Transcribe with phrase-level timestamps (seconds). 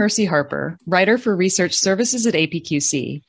[0.00, 3.20] Mercy Harper, writer for research services at APQC.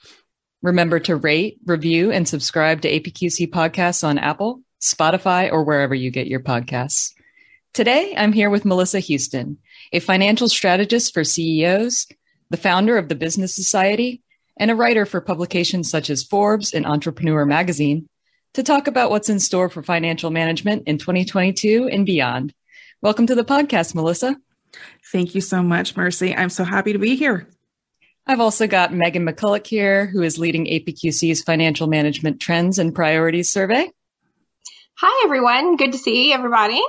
[0.62, 6.10] Remember to rate, review, and subscribe to APQC podcasts on Apple, Spotify, or wherever you
[6.12, 7.12] get your podcasts.
[7.74, 9.58] Today, I'm here with Melissa Houston,
[9.92, 12.08] a financial strategist for CEOs,
[12.52, 14.22] the founder of the Business Society,
[14.56, 18.08] and a writer for publications such as Forbes and Entrepreneur Magazine,
[18.54, 22.54] to talk about what's in store for financial management in 2022 and beyond.
[23.02, 24.38] Welcome to the podcast, Melissa.
[25.12, 26.34] Thank you so much, Mercy.
[26.36, 27.48] I'm so happy to be here.
[28.26, 33.50] I've also got Megan McCulloch here, who is leading APQC's Financial Management Trends and Priorities
[33.50, 33.90] Survey.
[34.98, 35.76] Hi, everyone.
[35.76, 36.82] Good to see everybody.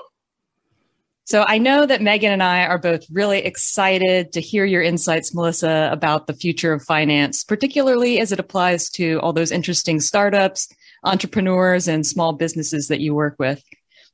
[1.24, 5.34] So I know that Megan and I are both really excited to hear your insights,
[5.34, 10.68] Melissa, about the future of finance, particularly as it applies to all those interesting startups,
[11.04, 13.64] entrepreneurs, and small businesses that you work with.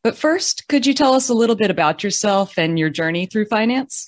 [0.09, 3.45] But first, could you tell us a little bit about yourself and your journey through
[3.45, 4.07] finance?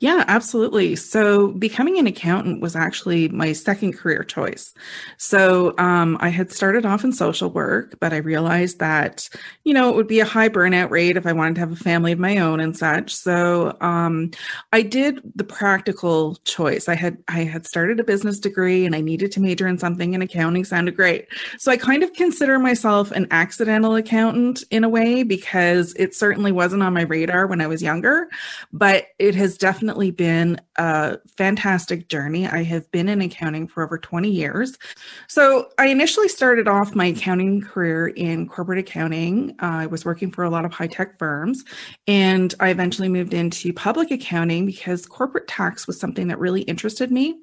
[0.00, 0.94] Yeah, absolutely.
[0.94, 4.74] So becoming an accountant was actually my second career choice.
[5.16, 9.28] So um, I had started off in social work, but I realized that,
[9.64, 11.76] you know, it would be a high burnout rate if I wanted to have a
[11.76, 13.14] family of my own and such.
[13.14, 14.32] So um,
[14.72, 16.88] I did the practical choice.
[16.88, 20.12] I had I had started a business degree and I needed to major in something
[20.12, 21.26] and accounting sounded great.
[21.58, 26.52] So I kind of consider myself an accidental accountant in a way because it certainly
[26.52, 28.28] wasn't on my radar when I was younger,
[28.72, 32.46] but it has definitely been a fantastic journey.
[32.46, 34.78] I have been in accounting for over 20 years.
[35.26, 39.56] So I initially started off my accounting career in corporate accounting.
[39.60, 41.64] Uh, I was working for a lot of high tech firms,
[42.06, 47.10] and I eventually moved into public accounting because corporate tax was something that really interested
[47.10, 47.34] me.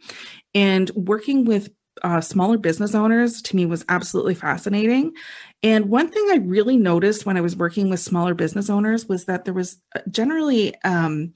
[0.55, 1.71] And working with
[2.03, 5.13] uh, smaller business owners to me was absolutely fascinating.
[5.61, 9.25] And one thing I really noticed when I was working with smaller business owners was
[9.25, 11.33] that there was uh, generally um,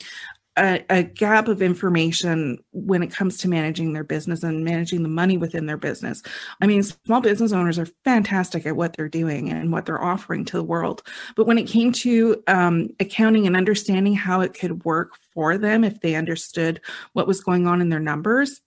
[0.58, 5.10] a, a, gap of information when it comes to managing their business and managing the
[5.10, 6.23] money within their business.
[6.62, 10.46] I mean, small business owners are fantastic at what they're doing and what they're offering
[10.46, 11.04] to the world.
[11.36, 15.84] But when it came to um, accounting and understanding how it could work for them,
[15.84, 16.82] if they understood
[17.14, 18.62] what was going on in their numbers,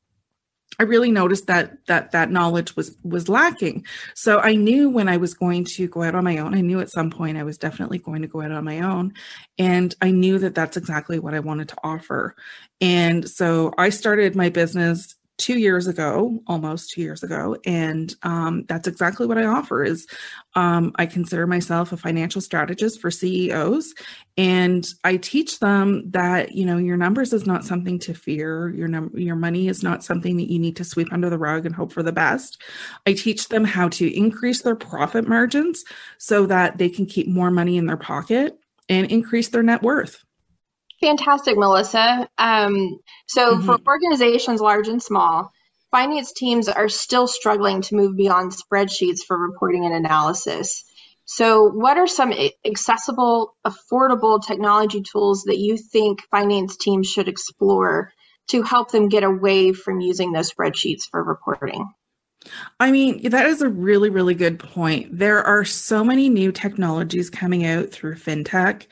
[0.79, 3.85] I really noticed that that that knowledge was was lacking.
[4.15, 6.55] So I knew when I was going to go out on my own.
[6.55, 9.13] I knew at some point I was definitely going to go out on my own,
[9.59, 12.35] and I knew that that's exactly what I wanted to offer.
[12.81, 18.65] And so I started my business two years ago, almost two years ago, and um,
[18.69, 19.83] that's exactly what I offer.
[19.83, 20.07] Is
[20.55, 23.95] um, I consider myself a financial strategist for CEOs,
[24.37, 28.69] and I teach them that you know your numbers is not something to fear.
[28.75, 31.65] Your num- your money is not something that you need to sweep under the rug
[31.65, 32.61] and hope for the best.
[33.07, 35.83] I teach them how to increase their profit margins
[36.19, 38.59] so that they can keep more money in their pocket
[38.91, 40.23] and increase their net worth.
[41.01, 42.29] Fantastic, Melissa.
[42.37, 43.67] Um, so, mm-hmm.
[43.67, 45.51] for organizations large and small,
[45.91, 50.85] finance teams are still struggling to move beyond spreadsheets for reporting and analysis.
[51.25, 52.35] So, what are some
[52.65, 58.13] accessible, affordable technology tools that you think finance teams should explore
[58.49, 61.89] to help them get away from using those spreadsheets for reporting?
[62.79, 65.19] I mean, that is a really, really good point.
[65.19, 68.87] There are so many new technologies coming out through fintech.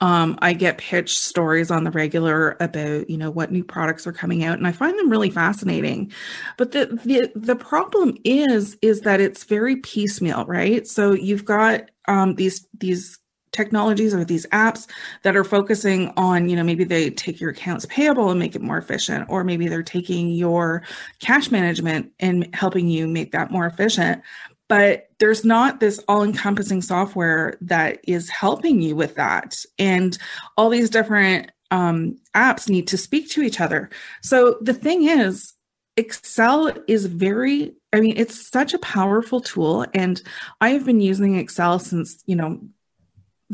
[0.00, 4.12] Um, I get pitched stories on the regular about, you know, what new products are
[4.12, 6.12] coming out, and I find them really fascinating.
[6.56, 10.86] But the the the problem is, is that it's very piecemeal, right?
[10.86, 13.18] So you've got um, these these
[13.54, 14.86] technologies or these apps
[15.22, 18.60] that are focusing on, you know, maybe they take your accounts payable and make it
[18.60, 20.82] more efficient, or maybe they're taking your
[21.20, 24.22] cash management and helping you make that more efficient.
[24.68, 29.56] But there's not this all encompassing software that is helping you with that.
[29.78, 30.18] And
[30.56, 33.90] all these different um, apps need to speak to each other.
[34.22, 35.52] So the thing is,
[35.96, 39.86] Excel is very I mean, it's such a powerful tool.
[39.94, 40.20] And
[40.60, 42.60] I have been using Excel since, you know,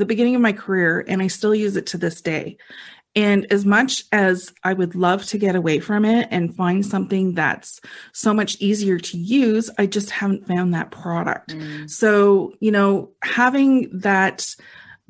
[0.00, 2.56] the beginning of my career and I still use it to this day.
[3.16, 7.34] And as much as I would love to get away from it and find something
[7.34, 7.80] that's
[8.12, 11.50] so much easier to use, I just haven't found that product.
[11.50, 11.90] Mm.
[11.90, 14.54] So, you know, having that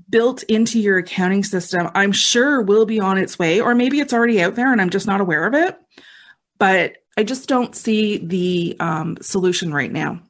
[0.09, 4.15] built into your accounting system, I'm sure will be on its way, or maybe it's
[4.15, 5.79] already out there and I'm just not aware of it.
[6.59, 10.21] But I just don't see the um, solution right now.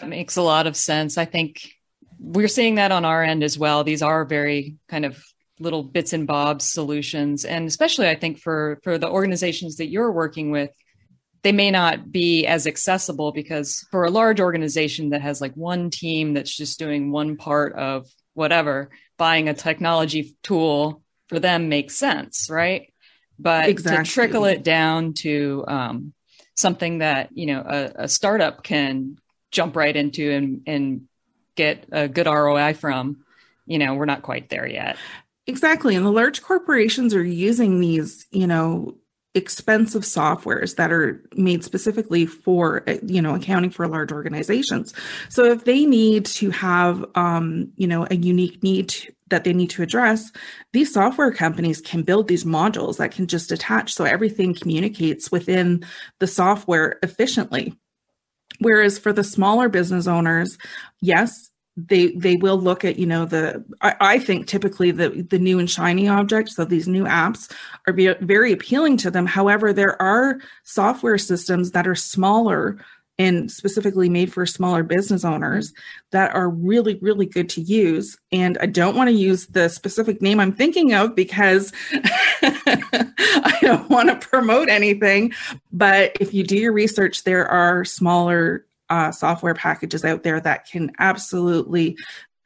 [0.00, 1.16] That makes a lot of sense.
[1.16, 1.75] I think
[2.18, 3.84] we're seeing that on our end as well.
[3.84, 5.22] These are very kind of
[5.58, 10.12] little bits and bobs solutions, and especially I think for for the organizations that you're
[10.12, 10.70] working with,
[11.42, 15.90] they may not be as accessible because for a large organization that has like one
[15.90, 21.96] team that's just doing one part of whatever, buying a technology tool for them makes
[21.96, 22.92] sense, right?
[23.38, 24.04] but exactly.
[24.04, 26.12] to trickle it down to um,
[26.54, 29.16] something that you know a, a, startup can
[29.50, 31.02] jump right into and, and
[31.56, 33.24] get a good ROI from,
[33.66, 34.96] you know, we're not quite there yet.
[35.46, 35.94] Exactly.
[35.94, 38.96] And the large corporations are using these, you know,
[39.36, 44.94] expensive softwares that are made specifically for you know accounting for large organizations
[45.28, 48.94] so if they need to have um, you know a unique need
[49.28, 50.32] that they need to address
[50.72, 55.84] these software companies can build these modules that can just attach so everything communicates within
[56.18, 57.76] the software efficiently
[58.60, 60.58] whereas for the smaller business owners
[61.00, 65.38] yes they they will look at you know the I, I, think typically the the
[65.38, 67.52] new and shiny objects so these new apps
[67.86, 69.26] are be, very appealing to them.
[69.26, 72.78] However there are software systems that are smaller
[73.18, 75.72] and specifically made for smaller business owners
[76.10, 80.20] that are really really good to use and i don't want to use the specific
[80.20, 81.72] name i'm thinking of because
[82.42, 85.32] i don't want to promote anything
[85.72, 90.66] but if you do your research there are smaller uh, software packages out there that
[90.66, 91.96] can absolutely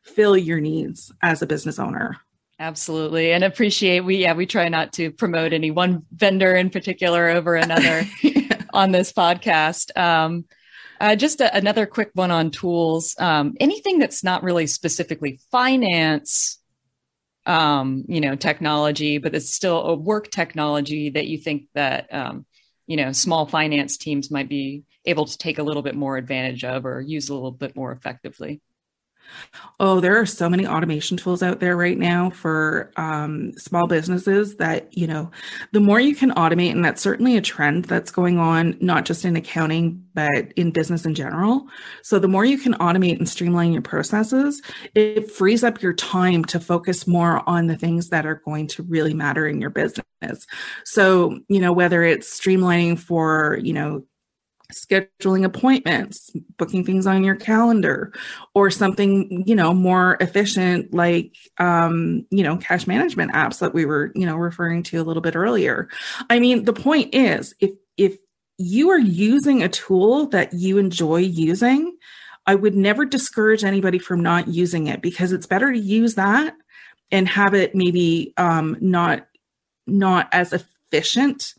[0.02, 2.16] fill your needs as a business owner.
[2.58, 3.32] Absolutely.
[3.32, 7.55] And appreciate we yeah, we try not to promote any one vendor in particular over
[7.55, 8.05] another
[8.73, 9.96] on this podcast.
[9.99, 10.44] Um,
[11.00, 13.17] uh, just a, another quick one on tools.
[13.19, 16.61] Um, anything that's not really specifically finance,
[17.47, 22.44] um, you know, technology, but it's still a work technology that you think that um,
[22.87, 26.64] you know small finance teams might be able to take a little bit more advantage
[26.64, 28.61] of or use a little bit more effectively?
[29.78, 34.56] Oh, there are so many automation tools out there right now for um, small businesses
[34.56, 35.30] that, you know,
[35.72, 39.24] the more you can automate, and that's certainly a trend that's going on, not just
[39.24, 41.66] in accounting, but in business in general.
[42.02, 44.60] So the more you can automate and streamline your processes,
[44.94, 48.82] it frees up your time to focus more on the things that are going to
[48.82, 50.46] really matter in your business.
[50.84, 54.04] So, you know, whether it's streamlining for, you know,
[54.70, 58.12] scheduling appointments, booking things on your calendar,
[58.55, 63.84] or something, you know, more efficient like, um, you know, cash management apps that we
[63.84, 65.88] were, you know, referring to a little bit earlier.
[66.28, 68.19] I mean, the point is if, if
[68.58, 71.96] you are using a tool that you enjoy using,
[72.46, 76.55] I would never discourage anybody from not using it because it's better to use that
[77.11, 79.26] and have it maybe um, not
[79.87, 81.55] not as efficient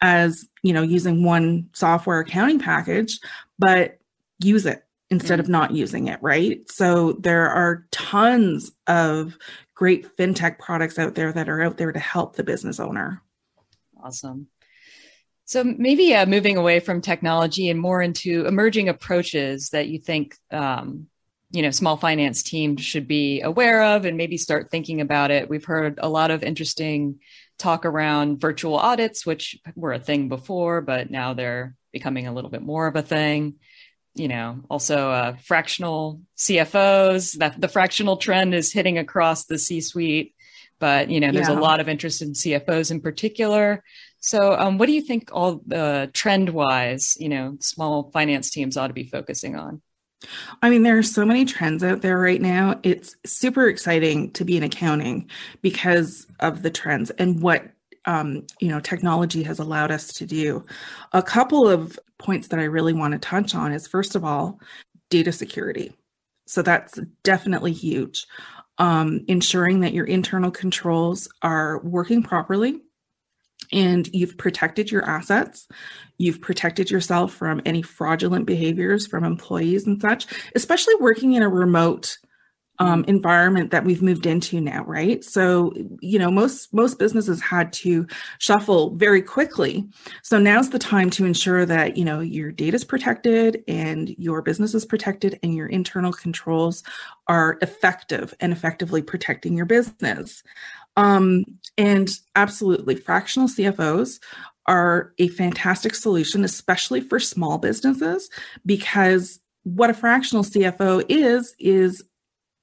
[0.00, 3.18] as you know using one software accounting package
[3.58, 3.98] but
[4.38, 6.68] use it instead of not using it right?
[6.70, 9.36] So there are tons of
[9.74, 13.20] great fintech products out there that are out there to help the business owner.
[14.02, 14.46] Awesome.
[15.44, 20.34] So maybe uh, moving away from technology and more into emerging approaches that you think
[20.50, 21.08] um,
[21.50, 25.50] you know small finance teams should be aware of and maybe start thinking about it.
[25.50, 27.20] We've heard a lot of interesting
[27.62, 32.50] talk around virtual audits, which were a thing before, but now they're becoming a little
[32.50, 33.54] bit more of a thing.
[34.14, 37.38] You know, also uh, fractional CFOs.
[37.38, 40.34] That the fractional trend is hitting across the C-suite,
[40.78, 41.58] but you know, there's yeah.
[41.58, 43.82] a lot of interest in CFOs in particular.
[44.20, 48.76] So, um, what do you think all the trend wise, you know, small finance teams
[48.76, 49.80] ought to be focusing on?
[50.62, 52.78] I mean, there are so many trends out there right now.
[52.82, 55.28] It's super exciting to be in accounting
[55.60, 57.64] because of the trends and what
[58.04, 60.64] um, you know technology has allowed us to do.
[61.12, 64.60] A couple of points that I really want to touch on is first of all,
[65.10, 65.92] data security.
[66.46, 68.26] So that's definitely huge.
[68.78, 72.80] Um, ensuring that your internal controls are working properly
[73.72, 75.66] and you've protected your assets.
[76.18, 81.48] You've protected yourself from any fraudulent behaviors from employees and such, especially working in a
[81.48, 82.18] remote
[82.82, 85.22] um, environment that we've moved into now, right?
[85.22, 88.06] So, you know, most most businesses had to
[88.38, 89.88] shuffle very quickly.
[90.22, 94.42] So now's the time to ensure that you know your data is protected and your
[94.42, 96.82] business is protected and your internal controls
[97.28, 100.42] are effective and effectively protecting your business.
[100.96, 101.44] Um,
[101.78, 104.18] and absolutely, fractional CFOs
[104.66, 108.28] are a fantastic solution, especially for small businesses,
[108.66, 112.02] because what a fractional CFO is, is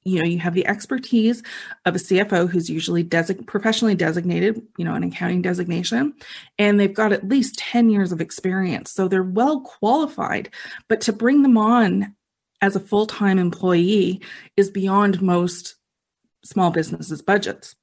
[0.04, 1.44] you know, you have the expertise
[1.86, 6.14] of a CFO who's usually design- professionally designated, you know, an accounting designation,
[6.58, 8.92] and they've got at least 10 years of experience.
[8.92, 10.50] So they're well qualified.
[10.88, 12.16] But to bring them on
[12.62, 14.22] as a full time employee
[14.58, 15.76] is beyond most
[16.44, 17.76] small businesses' budgets.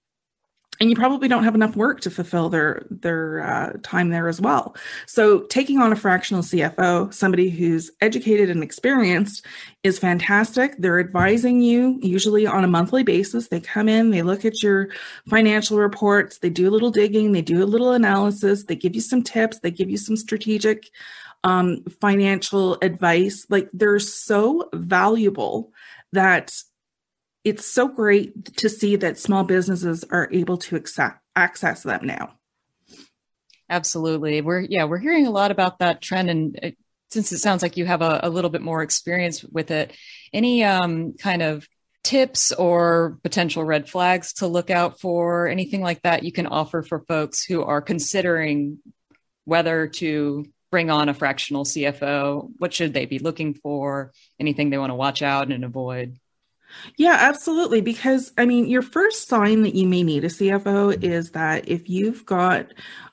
[0.81, 4.41] And you probably don't have enough work to fulfill their their uh, time there as
[4.41, 4.77] well.
[5.07, 9.45] So taking on a fractional CFO, somebody who's educated and experienced,
[9.83, 10.75] is fantastic.
[10.79, 13.49] They're advising you usually on a monthly basis.
[13.49, 14.89] They come in, they look at your
[15.29, 19.01] financial reports, they do a little digging, they do a little analysis, they give you
[19.01, 20.91] some tips, they give you some strategic
[21.45, 23.47] um, financial advice.
[23.49, 25.73] Like they're so valuable
[26.13, 26.53] that
[27.47, 32.35] it's so great to see that small businesses are able to accept, access them now.
[33.71, 34.41] Absolutely.
[34.41, 36.29] We're, yeah, we're hearing a lot about that trend.
[36.29, 36.77] And it,
[37.11, 39.97] since it sounds like you have a, a, little bit more experience with it,
[40.33, 41.69] any um, kind of
[42.03, 46.83] tips or potential red flags to look out for, anything like that you can offer
[46.83, 48.79] for folks who are considering
[49.45, 52.51] whether to bring on a fractional CFO?
[52.59, 54.13] What should they be looking for?
[54.41, 56.19] Anything they want to watch out and avoid?
[56.97, 57.81] Yeah, absolutely.
[57.81, 61.89] Because I mean, your first sign that you may need a CFO is that if
[61.89, 62.73] you've got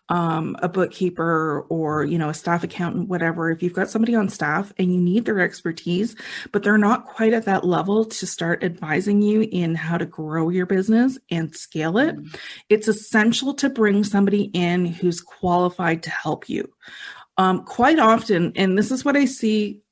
[0.10, 4.30] um, a bookkeeper or you know a staff accountant, whatever, if you've got somebody on
[4.30, 6.16] staff and you need their expertise,
[6.52, 10.50] but they're not quite at that level to start advising you in how to grow
[10.50, 12.36] your business and scale it, mm-hmm.
[12.70, 16.70] it's essential to bring somebody in who's qualified to help you.
[17.38, 19.83] Um, quite often, and this is what I see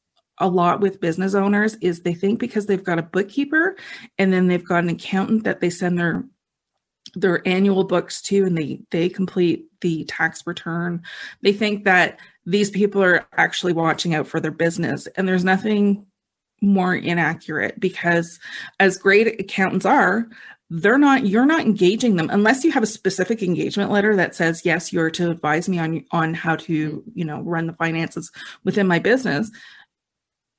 [0.42, 3.76] a lot with business owners is they think because they've got a bookkeeper
[4.18, 6.26] and then they've got an accountant that they send their
[7.16, 11.02] their annual books to and they they complete the tax return
[11.42, 15.08] they think that these people are actually watching out for their business.
[15.16, 16.06] And there's nothing
[16.62, 18.40] more inaccurate because
[18.80, 20.28] as great accountants are
[20.70, 24.62] they're not you're not engaging them unless you have a specific engagement letter that says
[24.64, 28.32] yes you're to advise me on on how to you know run the finances
[28.64, 29.50] within my business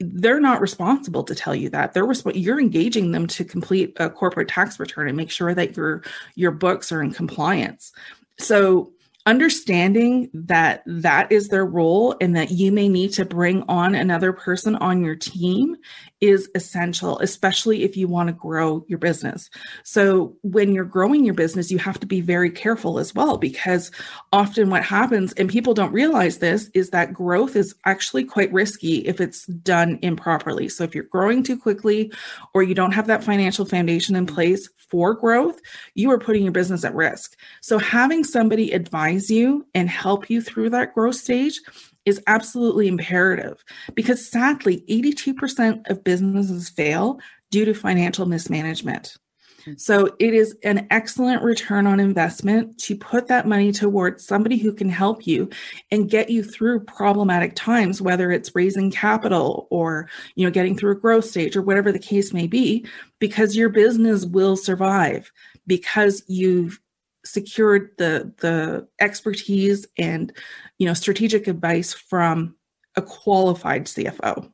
[0.03, 1.93] they're not responsible to tell you that.
[1.93, 5.77] They're resp- you're engaging them to complete a corporate tax return and make sure that
[5.77, 6.03] your
[6.35, 7.93] your books are in compliance.
[8.39, 8.93] So
[9.25, 14.33] understanding that that is their role and that you may need to bring on another
[14.33, 15.77] person on your team
[16.23, 19.51] is essential, especially if you want to grow your business.
[19.83, 23.91] So, when you're growing your business, you have to be very careful as well, because
[24.33, 28.99] often what happens, and people don't realize this, is that growth is actually quite risky
[28.99, 30.69] if it's done improperly.
[30.69, 32.13] So, if you're growing too quickly
[32.55, 35.61] or you don't have that financial foundation in place for growth,
[35.95, 37.37] you are putting your business at risk.
[37.63, 41.61] So, having somebody advise you and help you through that growth stage
[42.05, 49.17] is absolutely imperative because sadly, 82% of businesses fail due to financial mismanagement.
[49.65, 49.75] Hmm.
[49.77, 54.73] So it is an excellent return on investment to put that money towards somebody who
[54.73, 55.49] can help you
[55.91, 60.93] and get you through problematic times, whether it's raising capital or, you know, getting through
[60.93, 62.87] a growth stage or whatever the case may be,
[63.19, 65.31] because your business will survive
[65.67, 66.81] because you've
[67.25, 70.33] secured the the expertise and
[70.79, 72.57] you know strategic advice from
[72.97, 74.51] a qualified CFO.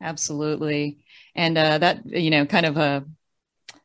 [0.00, 3.04] Absolutely, and uh, that you know kind of a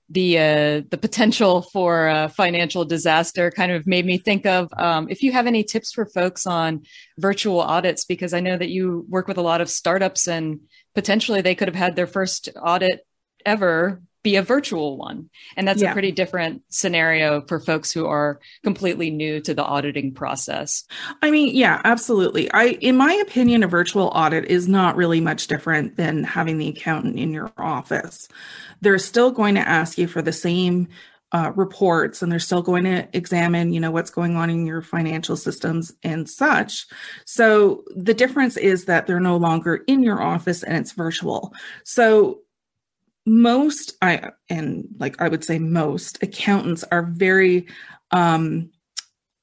[0.10, 5.22] the uh, the potential for financial disaster kind of made me think of um, if
[5.22, 6.84] you have any tips for folks on
[7.18, 10.62] virtual audits because I know that you work with a lot of startups and
[10.96, 13.06] potentially they could have had their first audit
[13.46, 15.30] ever be a virtual one.
[15.56, 15.92] And that's yeah.
[15.92, 20.84] a pretty different scenario for folks who are completely new to the auditing process.
[21.22, 22.52] I mean, yeah, absolutely.
[22.52, 26.70] I in my opinion a virtual audit is not really much different than having the
[26.70, 28.28] accountant in your office.
[28.82, 30.90] They're still going to ask you for the same
[31.32, 34.82] uh, reports and they're still going to examine you know what's going on in your
[34.82, 36.88] financial systems and such
[37.24, 42.40] so the difference is that they're no longer in your office and it's virtual so
[43.30, 47.68] most i and like i would say most accountants are very
[48.12, 48.70] um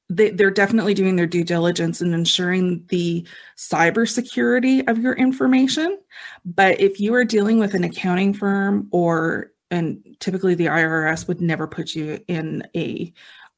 [0.09, 3.27] they, they're definitely doing their due diligence and ensuring the
[3.57, 5.99] cybersecurity of your information.
[6.45, 11.41] But if you are dealing with an accounting firm or and typically the irs would
[11.41, 13.13] never put you in a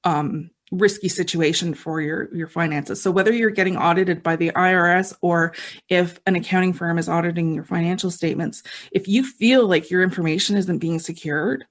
[0.04, 3.02] um, risky situation for your your finances.
[3.02, 5.54] So whether you're getting audited by the IRS or
[5.88, 10.56] if an accounting firm is auditing your financial statements, if you feel like your information
[10.56, 11.64] isn't being secured,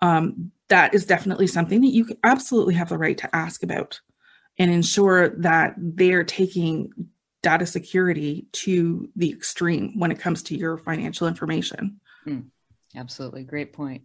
[0.00, 4.00] um, that is definitely something that you absolutely have the right to ask about
[4.58, 6.90] and ensure that they're taking
[7.42, 12.00] data security to the extreme when it comes to your financial information.
[12.26, 12.46] Mm,
[12.94, 13.44] absolutely.
[13.44, 14.02] Great point.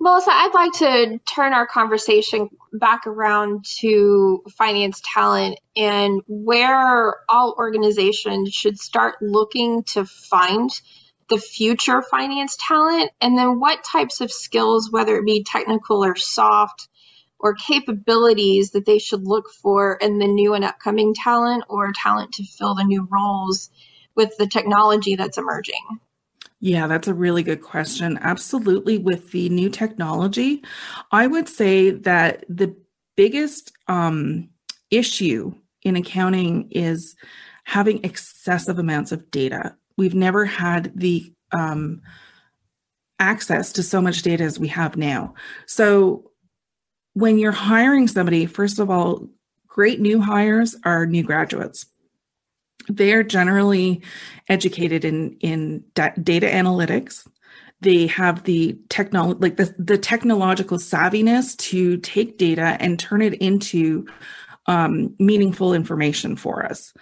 [0.00, 7.54] Melissa, I'd like to turn our conversation back around to finance talent and where all
[7.56, 10.70] organizations should start looking to find
[11.28, 16.16] the future finance talent, and then what types of skills, whether it be technical or
[16.16, 16.88] soft,
[17.38, 22.32] or capabilities that they should look for in the new and upcoming talent or talent
[22.32, 23.70] to fill the new roles
[24.14, 26.00] with the technology that's emerging?
[26.64, 28.20] Yeah, that's a really good question.
[28.22, 28.96] Absolutely.
[28.96, 30.62] With the new technology,
[31.10, 32.76] I would say that the
[33.16, 34.48] biggest um,
[34.88, 35.52] issue
[35.82, 37.16] in accounting is
[37.64, 39.74] having excessive amounts of data.
[39.98, 42.00] We've never had the um,
[43.18, 45.34] access to so much data as we have now.
[45.66, 46.30] So,
[47.14, 49.28] when you're hiring somebody, first of all,
[49.66, 51.86] great new hires are new graduates
[52.88, 54.02] they're generally
[54.48, 57.26] educated in in da- data analytics.
[57.80, 63.34] They have the technology like the, the technological savviness to take data and turn it
[63.34, 64.06] into
[64.66, 66.94] um, meaningful information for us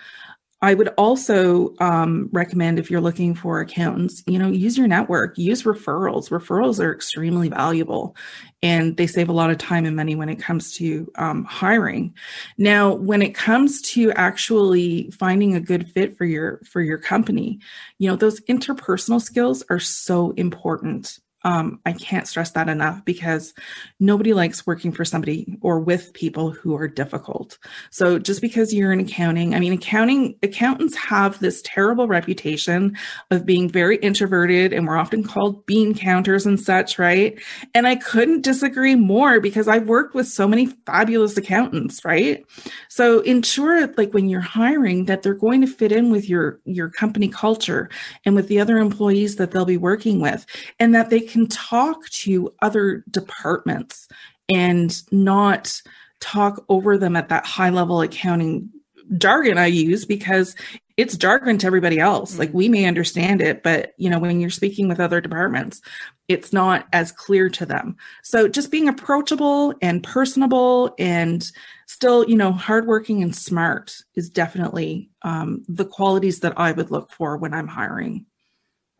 [0.63, 5.39] I would also um, recommend if you're looking for accountants, you know, use your network,
[5.39, 6.29] use referrals.
[6.29, 8.15] Referrals are extremely valuable
[8.63, 12.15] and they save a lot of time and money when it comes to um, hiring.
[12.59, 17.59] Now, when it comes to actually finding a good fit for your for your company,
[17.99, 23.55] you know, those interpersonal skills are so important um, I can't stress that enough because
[23.99, 27.59] nobody likes working for somebody or with people who are difficult.
[27.91, 32.97] So just because you're in accounting, I mean, accounting accountants have this terrible reputation
[33.31, 37.41] of being very introverted, and we're often called bean counters and such, right?
[37.75, 42.45] And I couldn't disagree more because I've worked with so many fabulous accountants, right?
[42.89, 46.91] So ensure, like when you're hiring, that they're going to fit in with your your
[46.91, 47.89] company culture
[48.27, 50.45] and with the other employees that they'll be working with,
[50.79, 54.09] and that they can talk to other departments
[54.49, 55.81] and not
[56.21, 58.71] talk over them at that high level accounting
[59.19, 60.55] jargon I use because
[60.97, 62.39] it's jargon to everybody else.
[62.39, 65.81] Like we may understand it, but you know, when you're speaking with other departments,
[66.29, 67.97] it's not as clear to them.
[68.23, 71.51] So just being approachable and personable and
[71.87, 77.11] still, you know, hardworking and smart is definitely um, the qualities that I would look
[77.11, 78.27] for when I'm hiring.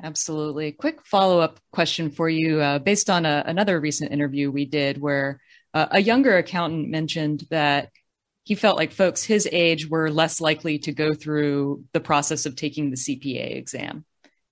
[0.03, 0.73] Absolutely.
[0.73, 4.99] Quick follow up question for you uh, based on a, another recent interview we did
[4.99, 5.41] where
[5.75, 7.91] uh, a younger accountant mentioned that
[8.45, 12.57] he felt like folks his age were less likely to go through the process of
[12.57, 14.05] taking the CPA exam.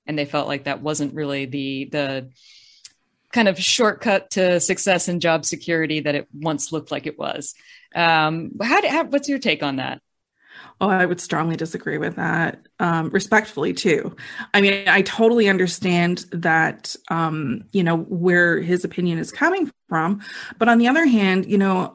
[0.06, 2.30] And they felt like that wasn't really the, the,
[3.32, 7.54] kind of shortcut to success and job security that it once looked like it was.
[7.94, 10.00] Um, how, how, what's your take on that?
[10.80, 14.14] Oh, I would strongly disagree with that, um, respectfully too.
[14.54, 20.20] I mean, I totally understand that, um, you know, where his opinion is coming from,
[20.58, 21.94] but on the other hand, you know,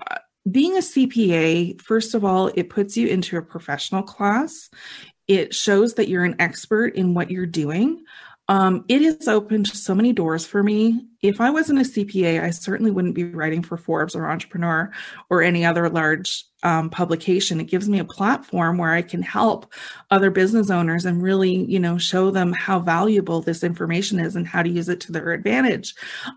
[0.51, 4.69] being a CPA, first of all, it puts you into a professional class.
[5.27, 8.03] It shows that you're an expert in what you're doing.
[8.49, 11.05] Um, it has opened so many doors for me.
[11.21, 14.91] If I wasn't a CPA, I certainly wouldn't be writing for Forbes or Entrepreneur
[15.29, 17.59] or any other large um, publication.
[17.59, 19.71] It gives me a platform where I can help
[20.09, 24.47] other business owners and really, you know, show them how valuable this information is and
[24.47, 25.93] how to use it to their advantage.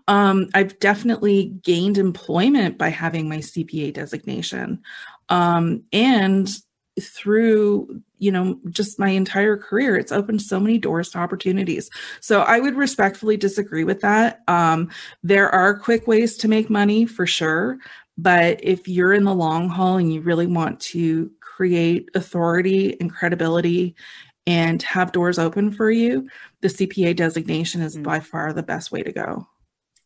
[0.07, 4.83] Um, I've definitely gained employment by having my CPA designation.
[5.29, 6.49] Um, and
[6.99, 11.89] through you know just my entire career it's opened so many doors to opportunities
[12.21, 14.89] so i would respectfully disagree with that um,
[15.21, 17.77] there are quick ways to make money for sure
[18.17, 23.13] but if you're in the long haul and you really want to create authority and
[23.13, 23.95] credibility
[24.45, 26.27] and have doors open for you
[26.61, 28.03] the cpa designation is mm-hmm.
[28.03, 29.47] by far the best way to go.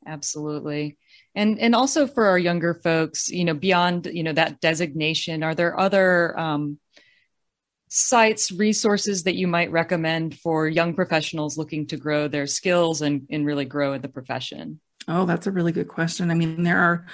[0.05, 0.97] Absolutely.
[1.35, 5.55] And and also for our younger folks you know beyond you know that designation are
[5.55, 6.79] there other um,
[7.87, 13.27] sites resources that you might recommend for young professionals looking to grow their skills and,
[13.29, 16.31] and really grow in the profession Oh, that's a really good question.
[16.31, 17.05] I mean, there are,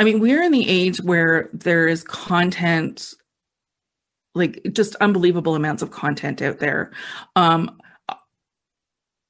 [0.00, 3.14] I mean, we're in the age where there is content,
[4.34, 6.92] like just unbelievable amounts of content out there.
[7.36, 7.78] Um,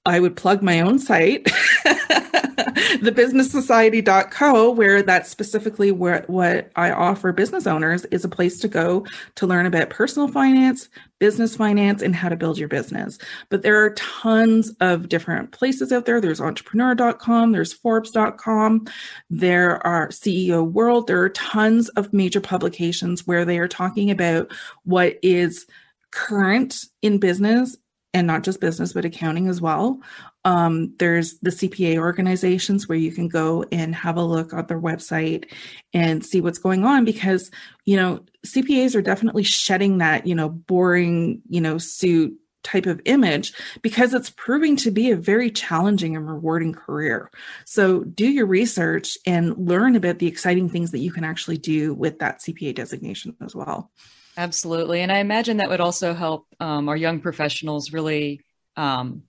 [0.06, 1.48] I would plug my own site.
[3.02, 9.06] thebusinesssociety.co, where that's specifically where, what I offer business owners is a place to go
[9.36, 10.88] to learn about personal finance,
[11.18, 13.18] business finance, and how to build your business.
[13.48, 16.20] But there are tons of different places out there.
[16.20, 18.86] There's entrepreneur.com, there's forbes.com,
[19.30, 21.06] there are CEO World.
[21.06, 24.52] There are tons of major publications where they are talking about
[24.84, 25.66] what is
[26.10, 27.76] current in business
[28.14, 30.00] and not just business, but accounting as well.
[30.44, 34.80] Um, there's the CPA organizations where you can go and have a look at their
[34.80, 35.50] website
[35.92, 37.50] and see what's going on because,
[37.86, 43.00] you know, CPAs are definitely shedding that, you know, boring, you know, suit type of
[43.04, 43.52] image
[43.82, 47.30] because it's proving to be a very challenging and rewarding career.
[47.66, 51.94] So do your research and learn about the exciting things that you can actually do
[51.94, 53.90] with that CPA designation as well.
[54.36, 55.00] Absolutely.
[55.00, 58.40] And I imagine that would also help um, our young professionals really
[58.76, 59.22] um,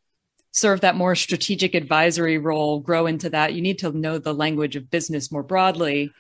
[0.56, 3.54] serve that more strategic advisory role, grow into that.
[3.54, 6.12] You need to know the language of business more broadly.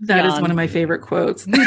[0.00, 0.32] That beyond.
[0.32, 1.46] is one of my favorite quotes.
[1.46, 1.66] Wasn't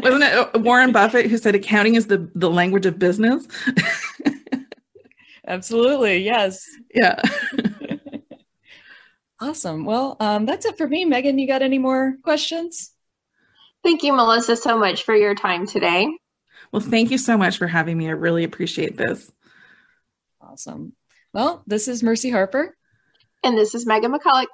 [0.00, 3.46] it Warren Buffett who said accounting is the, the language of business?
[5.46, 6.24] Absolutely.
[6.24, 6.64] Yes.
[6.94, 7.20] Yeah.
[9.40, 9.84] awesome.
[9.84, 11.04] Well, um, that's it for me.
[11.04, 12.90] Megan, you got any more questions?
[13.84, 16.08] Thank you, Melissa, so much for your time today.
[16.72, 18.08] Well, thank you so much for having me.
[18.08, 19.30] I really appreciate this.
[20.56, 20.94] Awesome.
[21.34, 22.74] Well, this is Mercy Harper.
[23.44, 24.46] And this is Megan McCulloch.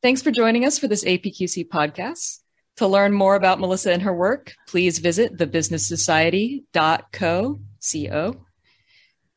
[0.00, 2.38] Thanks for joining us for this APQC podcast.
[2.76, 7.02] To learn more about Melissa and her work, please visit thebusinesssociety.co.
[7.12, 8.44] Co.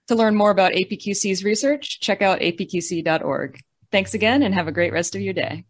[0.08, 3.60] To learn more about APQC's research, check out apqc.org.
[3.92, 5.66] Thanks again and have a great rest of your day.